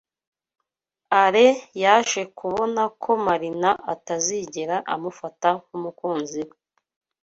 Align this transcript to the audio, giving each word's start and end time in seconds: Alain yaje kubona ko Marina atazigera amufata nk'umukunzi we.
Alain 1.21 1.57
yaje 1.83 2.21
kubona 2.39 2.81
ko 3.01 3.11
Marina 3.25 3.71
atazigera 3.93 4.75
amufata 4.93 5.49
nk'umukunzi 5.65 6.41
we. 6.47 6.55